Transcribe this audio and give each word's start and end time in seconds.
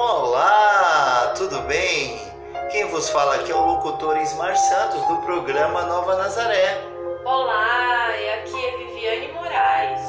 Olá, 0.00 1.32
tudo 1.36 1.60
bem? 1.62 2.22
Quem 2.70 2.84
vos 2.86 3.10
fala 3.10 3.34
aqui 3.34 3.50
é 3.50 3.54
o 3.56 3.66
locutor 3.66 4.16
Ismar 4.16 4.56
Santos 4.56 5.04
do 5.08 5.16
programa 5.22 5.82
Nova 5.86 6.14
Nazaré. 6.14 6.80
Olá, 7.24 8.16
e 8.16 8.30
aqui 8.34 8.64
é 8.64 8.76
Viviane 8.76 9.32
Moraes. 9.32 10.00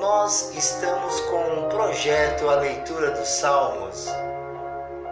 Nós 0.00 0.52
estamos 0.56 1.20
com 1.20 1.40
um 1.40 1.68
projeto 1.68 2.50
A 2.50 2.56
Leitura 2.56 3.12
dos 3.12 3.28
Salmos 3.28 4.08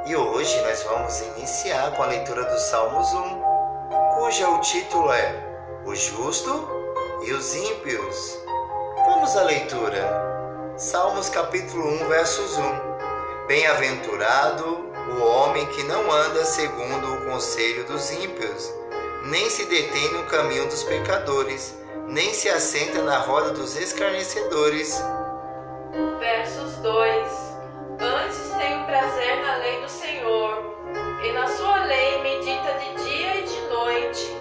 e 0.05 0.17
hoje 0.17 0.61
nós 0.63 0.83
vamos 0.83 1.21
iniciar 1.21 1.93
com 1.93 2.03
a 2.03 2.07
leitura 2.07 2.43
do 2.43 2.59
Salmos 2.59 3.13
1, 3.13 3.43
cuja 4.17 4.49
o 4.49 4.61
título 4.63 5.13
é 5.13 5.33
O 5.87 5.95
Justo 5.95 6.69
e 7.23 7.33
os 7.33 7.55
Ímpios. 7.55 8.37
Vamos 9.07 9.37
à 9.37 9.45
leitura. 9.45 10.27
Salmos 10.77 11.29
capítulo 11.29 11.87
1, 12.03 12.09
versos 12.09 12.59
1. 12.59 12.88
Bem-aventurado 13.49 14.93
o 15.09 15.23
homem 15.25 15.65
que 15.69 15.83
não 15.85 16.13
anda 16.13 16.45
segundo 16.45 17.15
o 17.15 17.25
conselho 17.25 17.83
dos 17.87 18.11
ímpios, 18.11 18.71
nem 19.25 19.49
se 19.49 19.65
detém 19.65 20.13
no 20.13 20.25
caminho 20.25 20.67
dos 20.67 20.85
pecadores, 20.85 21.75
nem 22.07 22.35
se 22.35 22.51
assenta 22.51 23.01
na 23.01 23.17
roda 23.17 23.53
dos 23.53 23.75
escarnecedores. 23.75 25.03
Versos 26.21 26.75
2: 26.83 27.33
Antes 27.99 28.51
tenho 28.59 28.85
prazer 28.85 29.41
na 29.41 29.57
lei 29.57 29.81
do 29.81 29.89
Senhor, 29.89 30.77
e 31.25 31.33
na 31.33 31.47
sua 31.47 31.85
lei 31.85 32.23
medita 32.23 32.75
de 32.75 33.03
dia 33.03 33.35
e 33.37 33.43
de 33.45 33.61
noite. 33.63 34.37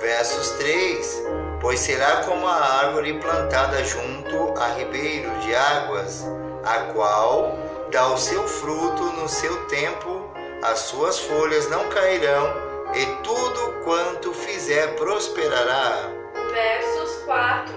Versos 0.00 0.50
3: 0.58 1.22
Pois 1.60 1.78
será 1.78 2.24
como 2.24 2.48
a 2.48 2.80
árvore 2.80 3.20
plantada 3.20 3.84
junto 3.84 4.60
a 4.60 4.66
ribeiro 4.70 5.30
de 5.38 5.54
águas, 5.54 6.26
a 6.66 6.92
qual 6.92 7.56
dá 7.90 8.08
o 8.08 8.18
seu 8.18 8.46
fruto 8.48 9.04
no 9.12 9.28
seu 9.28 9.66
tempo, 9.66 10.28
as 10.62 10.80
suas 10.80 11.18
folhas 11.20 11.70
não 11.70 11.88
cairão, 11.88 12.52
e 12.94 13.06
tudo 13.22 13.84
quanto 13.84 14.32
fizer 14.34 14.96
prosperará. 14.96 16.10
Versos 16.52 17.22
4: 17.24 17.72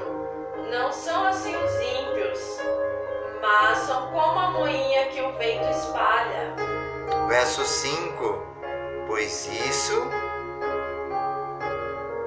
Não 0.71 0.91
são 0.91 1.27
assim 1.27 1.55
os 1.55 1.73
ímpios, 1.73 2.39
mas 3.41 3.77
são 3.79 4.07
como 4.11 4.39
a 4.39 4.49
moinha 4.51 5.05
que 5.07 5.21
o 5.21 5.31
vento 5.37 5.69
espalha. 5.69 6.55
Verso 7.27 7.63
5: 7.63 8.43
Pois 9.07 9.47
isso 9.47 10.07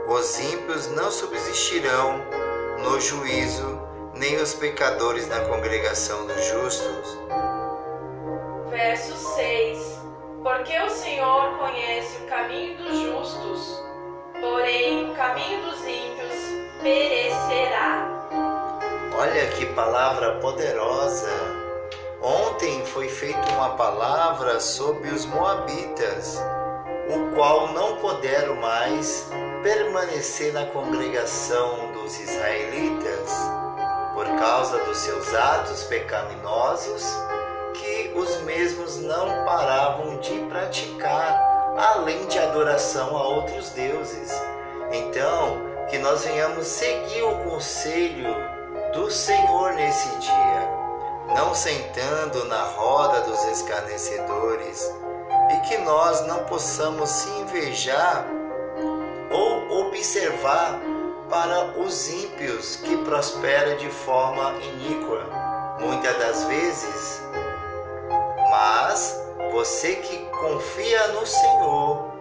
os 0.06 0.38
ímpios 0.38 0.88
não 0.88 1.10
subsistirão 1.10 2.20
no 2.78 3.00
juízo, 3.00 3.80
nem 4.22 4.36
os 4.36 4.54
pecadores 4.54 5.26
na 5.26 5.40
congregação 5.40 6.28
dos 6.28 6.44
justos. 6.44 7.18
Verso 8.70 9.16
6: 9.16 9.98
Porque 10.44 10.78
o 10.78 10.88
Senhor 10.88 11.58
conhece 11.58 12.18
o 12.18 12.26
caminho 12.28 12.76
dos 12.78 13.00
justos, 13.00 13.82
porém 14.40 15.10
o 15.10 15.14
caminho 15.16 15.62
dos 15.62 15.80
ímpios 15.80 16.36
perecerá. 16.80 18.28
Olha 19.18 19.48
que 19.48 19.66
palavra 19.74 20.36
poderosa! 20.36 21.28
Ontem 22.22 22.86
foi 22.86 23.08
feita 23.08 23.50
uma 23.54 23.70
palavra 23.70 24.60
sobre 24.60 25.10
os 25.10 25.26
Moabitas, 25.26 26.40
o 27.10 27.34
qual 27.34 27.72
não 27.72 27.96
puderam 27.96 28.54
mais 28.54 29.28
permanecer 29.64 30.52
na 30.52 30.64
congregação 30.66 31.90
dos 31.90 32.20
israelitas 32.20 33.61
por 34.14 34.27
causa 34.38 34.78
dos 34.84 34.98
seus 34.98 35.34
atos 35.34 35.84
pecaminosos 35.84 37.05
que 37.74 38.12
os 38.14 38.42
mesmos 38.42 38.98
não 38.98 39.44
paravam 39.44 40.18
de 40.18 40.38
praticar, 40.48 41.74
além 41.77 42.27
de 42.27 42.38
adoração 42.38 43.16
a 43.16 43.27
outros 43.28 43.70
deuses. 43.70 44.30
Então, 44.92 45.58
que 45.89 45.98
nós 45.98 46.24
venhamos 46.24 46.67
seguir 46.67 47.23
o 47.23 47.39
conselho 47.50 48.34
do 48.92 49.11
Senhor 49.11 49.73
nesse 49.74 50.08
dia, 50.18 50.68
não 51.34 51.55
sentando 51.55 52.44
na 52.44 52.62
roda 52.64 53.23
dos 53.23 53.42
escarnecedores, 53.44 54.90
e 55.50 55.56
que 55.68 55.79
nós 55.79 56.27
não 56.27 56.44
possamos 56.44 57.08
se 57.08 57.30
invejar 57.40 58.27
ou 59.30 59.86
observar 59.86 60.79
para 61.32 61.80
os 61.80 62.10
ímpios 62.10 62.76
que 62.76 62.94
prosperam 62.98 63.78
de 63.78 63.88
forma 63.88 64.52
iníqua. 64.60 65.24
Muitas 65.80 66.14
das 66.18 66.44
vezes, 66.44 67.22
mas 68.50 69.18
você 69.50 69.96
que 69.96 70.26
confia 70.26 71.08
no 71.08 71.26
Senhor, 71.26 72.12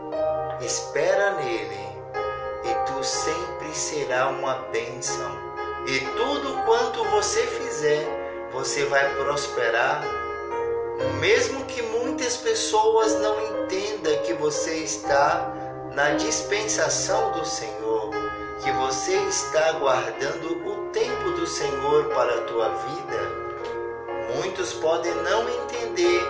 espera 0.61 1.31
nele, 1.31 1.89
e 2.63 2.73
tu 2.85 3.03
sempre 3.03 3.75
será 3.75 4.29
uma 4.29 4.53
bênção. 4.71 5.29
E 5.87 5.99
tudo 6.15 6.63
quanto 6.63 7.03
você 7.09 7.45
fizer, 7.45 8.07
você 8.53 8.85
vai 8.85 9.13
prosperar, 9.15 10.05
mesmo 11.19 11.65
que 11.65 11.81
muitas 11.81 12.37
pessoas 12.37 13.19
não 13.19 13.41
entendam 13.41 14.23
que 14.23 14.31
você 14.35 14.75
está 14.75 15.51
na 15.93 16.11
dispensação 16.11 17.33
do 17.33 17.45
Senhor, 17.45 18.00
que 18.61 18.71
você 18.73 19.15
está 19.27 19.71
guardando 19.73 20.67
o 20.67 20.89
tempo 20.89 21.31
do 21.31 21.47
Senhor 21.47 22.05
para 22.05 22.35
a 22.35 22.41
tua 22.41 22.69
vida. 22.69 23.41
Muitos 24.35 24.73
podem 24.73 25.13
não 25.15 25.49
entender, 25.49 26.21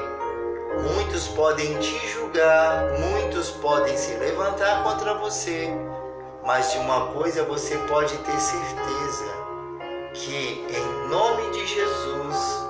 muitos 0.81 1.27
podem 1.27 1.77
te 1.79 2.07
julgar, 2.07 2.89
muitos 2.99 3.51
podem 3.51 3.97
se 3.97 4.13
levantar 4.13 4.81
contra 4.81 5.13
você, 5.15 5.69
mas 6.45 6.71
de 6.71 6.77
uma 6.77 7.07
coisa 7.07 7.43
você 7.43 7.77
pode 7.89 8.17
ter 8.19 8.39
certeza: 8.39 9.25
que 10.13 10.65
em 10.69 11.09
nome 11.09 11.51
de 11.51 11.67
Jesus, 11.67 12.65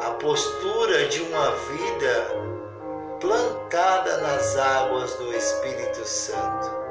a 0.00 0.10
postura 0.12 1.06
de 1.08 1.20
uma 1.20 1.50
vida 1.50 2.44
plantada 3.20 4.18
nas 4.22 4.56
águas 4.56 5.14
do 5.16 5.34
Espírito 5.34 6.06
Santo. 6.06 6.83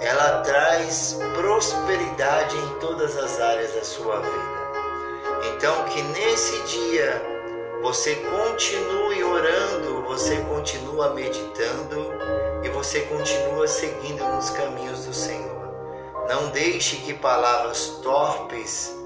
Ela 0.00 0.40
traz 0.42 1.18
prosperidade 1.34 2.56
em 2.56 2.78
todas 2.80 3.16
as 3.16 3.40
áreas 3.40 3.72
da 3.72 3.84
sua 3.84 4.20
vida. 4.20 4.62
Então, 5.54 5.84
que 5.84 6.02
nesse 6.02 6.60
dia 6.62 7.22
você 7.82 8.14
continue 8.14 9.24
orando, 9.24 10.02
você 10.02 10.36
continua 10.42 11.10
meditando 11.14 12.12
e 12.62 12.68
você 12.68 13.00
continua 13.02 13.66
seguindo 13.66 14.24
nos 14.24 14.50
caminhos 14.50 15.04
do 15.04 15.12
Senhor. 15.12 15.62
Não 16.28 16.48
deixe 16.50 16.96
que 16.96 17.14
palavras 17.14 17.98
torpes, 18.02 18.96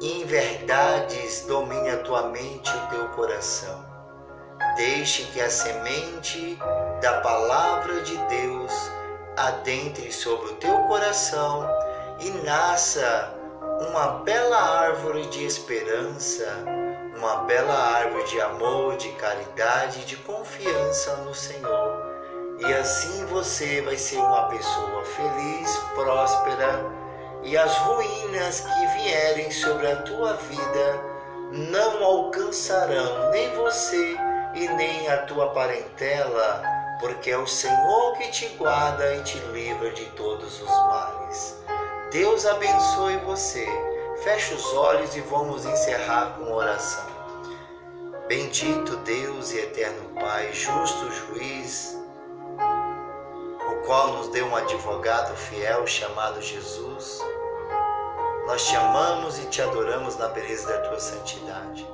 inverdades 0.00 1.44
domine 1.46 1.90
a 1.90 1.98
tua 1.98 2.28
mente 2.28 2.70
e 2.70 2.78
o 2.78 2.88
teu 2.88 3.08
coração. 3.08 3.84
Deixe 4.76 5.24
que 5.24 5.40
a 5.40 5.50
semente 5.50 6.58
da 7.02 7.20
palavra 7.20 8.00
de 8.00 8.16
Deus 8.16 8.72
adentre 9.36 10.12
sobre 10.12 10.52
o 10.52 10.56
teu 10.56 10.76
coração 10.82 11.68
e 12.20 12.30
nasça 12.44 13.34
uma 13.88 14.20
bela 14.24 14.56
árvore 14.56 15.26
de 15.26 15.44
esperança, 15.44 16.46
uma 17.16 17.36
bela 17.44 17.74
árvore 17.74 18.24
de 18.24 18.40
amor, 18.40 18.96
de 18.96 19.10
caridade, 19.12 20.04
de 20.04 20.16
confiança 20.16 21.16
no 21.16 21.34
Senhor. 21.34 22.14
E 22.58 22.72
assim 22.72 23.26
você 23.26 23.80
vai 23.80 23.96
ser 23.96 24.18
uma 24.18 24.48
pessoa 24.48 25.04
feliz, 25.04 25.76
próspera, 25.94 26.84
e 27.42 27.56
as 27.58 27.76
ruínas 27.78 28.60
que 28.60 28.86
vierem 28.98 29.50
sobre 29.50 29.90
a 29.90 29.96
tua 29.96 30.34
vida 30.34 31.14
não 31.50 32.02
alcançarão 32.02 33.30
nem 33.30 33.54
você 33.54 34.16
e 34.54 34.68
nem 34.68 35.08
a 35.08 35.18
tua 35.18 35.50
parentela, 35.50 36.62
porque 37.00 37.30
é 37.30 37.38
o 37.38 37.46
Senhor 37.46 38.16
que 38.16 38.30
te 38.30 38.48
guarda 38.56 39.14
e 39.16 39.22
te 39.22 39.38
livra 39.38 39.92
de 39.92 40.04
todos 40.10 40.60
os 40.60 40.70
males. 40.70 41.64
Deus 42.10 42.46
abençoe 42.46 43.16
você. 43.18 43.66
Feche 44.22 44.54
os 44.54 44.72
olhos 44.74 45.16
e 45.16 45.20
vamos 45.20 45.64
encerrar 45.64 46.36
com 46.38 46.52
oração. 46.52 47.04
Bendito 48.28 48.96
Deus 48.98 49.52
e 49.52 49.58
eterno 49.58 50.08
Pai, 50.14 50.50
justo 50.52 51.10
juiz, 51.10 51.98
o 53.68 53.86
qual 53.86 54.12
nos 54.12 54.28
deu 54.28 54.46
um 54.46 54.56
advogado 54.56 55.36
fiel 55.36 55.86
chamado 55.86 56.40
Jesus. 56.40 57.20
Nós 58.46 58.64
te 58.66 58.76
amamos 58.76 59.38
e 59.38 59.46
te 59.46 59.60
adoramos 59.60 60.16
na 60.16 60.28
beleza 60.28 60.68
da 60.68 60.88
tua 60.88 61.00
santidade. 61.00 61.86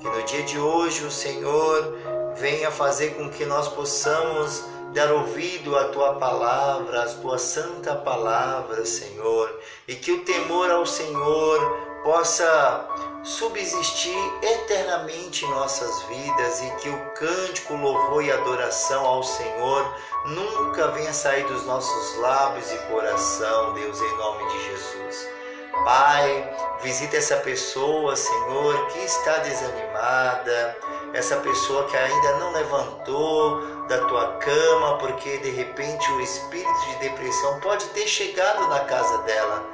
Que 0.00 0.08
no 0.08 0.22
dia 0.24 0.42
de 0.42 0.58
hoje 0.58 1.04
o 1.04 1.10
Senhor 1.10 1.96
venha 2.36 2.70
fazer 2.70 3.14
com 3.14 3.30
que 3.30 3.44
nós 3.44 3.68
possamos 3.68 4.64
dar 4.92 5.10
ouvido 5.12 5.76
à 5.76 5.88
tua 5.88 6.14
palavra, 6.14 7.02
à 7.02 7.06
tua 7.06 7.38
santa 7.38 7.96
palavra, 7.96 8.86
Senhor, 8.86 9.60
e 9.88 9.96
que 9.96 10.12
o 10.12 10.24
temor 10.24 10.70
ao 10.70 10.86
Senhor 10.86 11.60
possa 12.04 12.88
subsistir 13.24 14.16
eternamente 14.42 15.44
em 15.44 15.50
nossas 15.50 16.02
vidas 16.02 16.60
e 16.62 16.70
que 16.76 16.88
o 16.90 17.10
cântico, 17.14 17.74
louvor 17.74 18.22
e 18.22 18.30
adoração 18.30 19.04
ao 19.04 19.22
Senhor 19.22 19.96
nunca 20.26 20.88
venha 20.88 21.12
sair 21.12 21.44
dos 21.46 21.64
nossos 21.64 22.18
lábios 22.18 22.70
e 22.70 22.78
coração, 22.86 23.72
Deus, 23.72 23.98
em 23.98 24.16
nome 24.16 24.46
de 24.52 24.64
Jesus. 24.64 25.43
Pai, 25.82 26.56
visita 26.82 27.16
essa 27.16 27.36
pessoa, 27.38 28.14
Senhor, 28.14 28.86
que 28.88 28.98
está 29.00 29.38
desanimada, 29.38 30.78
essa 31.12 31.36
pessoa 31.36 31.84
que 31.84 31.96
ainda 31.96 32.36
não 32.38 32.52
levantou 32.52 33.86
da 33.86 33.98
tua 34.06 34.28
cama, 34.38 34.98
porque 34.98 35.38
de 35.38 35.50
repente 35.50 36.10
o 36.12 36.20
espírito 36.20 36.86
de 36.90 37.08
depressão 37.08 37.60
pode 37.60 37.86
ter 37.86 38.06
chegado 38.06 38.68
na 38.68 38.80
casa 38.80 39.18
dela. 39.18 39.64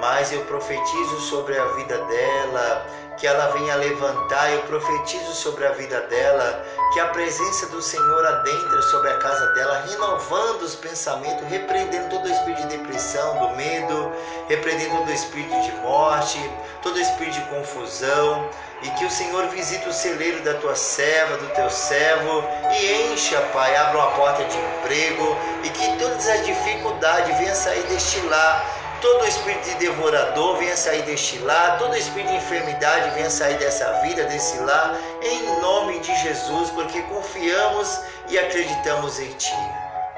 Mas 0.00 0.32
eu 0.32 0.42
profetizo 0.44 1.20
sobre 1.22 1.58
a 1.58 1.64
vida 1.66 1.98
dela, 2.04 2.86
que 3.18 3.26
ela 3.26 3.48
venha 3.48 3.74
levantar, 3.74 4.52
eu 4.52 4.62
profetizo 4.62 5.34
sobre 5.34 5.66
a 5.66 5.72
vida 5.72 6.00
dela, 6.02 6.64
que 6.92 7.00
a 7.00 7.08
presença 7.08 7.66
do 7.66 7.82
Senhor 7.82 8.24
adentre 8.24 8.82
sobre 8.84 9.10
a 9.10 9.18
casa 9.18 9.46
dela, 9.54 9.84
renovando 9.88 10.62
os 10.62 10.76
pensamentos, 10.76 11.46
repreendendo 11.48 12.08
todo 12.10 12.26
o 12.26 12.32
espírito 12.32 12.62
de 12.68 12.76
depressão, 12.76 13.38
do 13.38 13.56
medo, 13.56 14.12
repreendendo 14.48 14.98
todo 14.98 15.08
o 15.08 15.12
espírito 15.12 15.60
de 15.62 15.72
morte, 15.82 16.38
todo 16.80 16.96
o 16.96 17.00
espírito 17.00 17.40
de 17.40 17.46
confusão, 17.46 18.48
e 18.82 18.90
que 18.90 19.04
o 19.04 19.10
Senhor 19.10 19.48
visite 19.48 19.88
o 19.88 19.92
celeiro 19.92 20.40
da 20.44 20.54
tua 20.54 20.76
serva, 20.76 21.36
do 21.38 21.48
teu 21.48 21.68
servo, 21.68 22.44
e 22.70 23.12
encha, 23.12 23.40
Pai, 23.52 23.74
abra 23.76 23.98
uma 23.98 24.10
porta 24.12 24.44
de 24.44 24.56
emprego, 24.56 25.36
e 25.64 25.70
que 25.70 25.98
todas 25.98 26.28
as 26.28 26.46
dificuldades 26.46 27.36
venham 27.36 27.54
sair 27.54 27.82
deste 27.84 28.20
lar, 28.26 28.64
todo 29.00 29.26
espírito 29.26 29.64
de 29.70 29.74
devorador 29.76 30.56
venha 30.56 30.76
sair 30.76 31.02
deste 31.02 31.38
lar, 31.38 31.78
todo 31.78 31.96
espírito 31.96 32.30
de 32.30 32.36
enfermidade 32.36 33.10
venha 33.14 33.30
sair 33.30 33.58
dessa 33.58 33.92
vida, 34.02 34.24
desse 34.24 34.58
lar, 34.58 34.96
em 35.22 35.60
nome 35.60 35.98
de 36.00 36.14
Jesus, 36.22 36.70
porque 36.70 37.02
confiamos 37.02 38.00
e 38.28 38.38
acreditamos 38.38 39.18
em 39.20 39.32
Ti. 39.34 39.56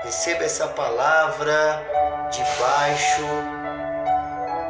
Receba 0.02 0.44
essa 0.44 0.66
palavra 0.68 1.84
debaixo 2.30 3.22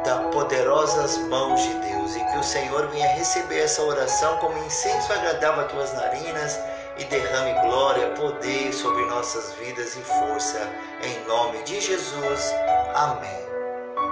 das 0.03 0.33
poderosas 0.33 1.17
mãos 1.17 1.61
de 1.61 1.73
Deus 1.75 2.15
e 2.15 2.19
que 2.19 2.37
o 2.37 2.43
Senhor 2.43 2.87
venha 2.87 3.07
receber 3.13 3.61
essa 3.61 3.81
oração 3.83 4.37
como 4.37 4.57
incenso 4.65 5.13
agradável 5.13 5.61
a 5.61 5.67
tuas 5.67 5.93
narinas 5.93 6.59
e 6.97 7.03
derrame 7.05 7.53
glória, 7.61 8.09
poder 8.09 8.73
sobre 8.73 9.05
nossas 9.05 9.53
vidas 9.53 9.95
e 9.95 10.01
força. 10.01 10.59
Em 11.01 11.27
nome 11.27 11.63
de 11.63 11.79
Jesus. 11.79 12.53
Amém. 12.93 13.50